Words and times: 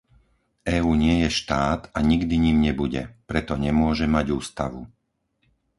EÚ 0.77 0.91
nie 1.03 1.15
je 1.21 1.29
štát 1.39 1.81
a 1.93 1.99
nikdy 2.11 2.35
ním 2.45 2.57
nebude. 2.67 3.01
Preto 3.29 3.53
nemôže 3.65 4.05
mať 4.15 4.27
ústavu. 4.39 4.81